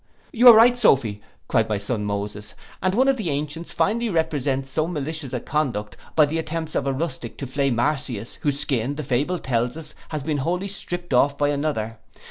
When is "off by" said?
11.13-11.49